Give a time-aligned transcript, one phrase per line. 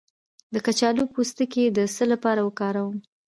[0.53, 2.95] د کچالو پوستکی د څه لپاره وکاروم؟